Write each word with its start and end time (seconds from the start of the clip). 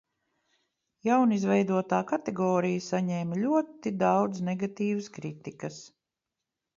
Jaunizveidotā 1.07 1.99
kategorija 2.11 2.83
saņēma 2.85 3.37
ļoti 3.41 3.91
daudz 4.05 4.41
negatīvas 4.49 5.11
kritikas. 5.19 5.79